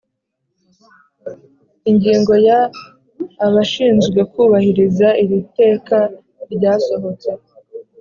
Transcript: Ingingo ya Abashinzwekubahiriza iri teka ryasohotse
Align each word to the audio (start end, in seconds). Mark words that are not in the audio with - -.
Ingingo 1.89 2.33
ya 2.47 2.59
Abashinzwekubahiriza 3.45 5.07
iri 5.23 5.39
teka 5.57 5.97
ryasohotse 6.53 7.29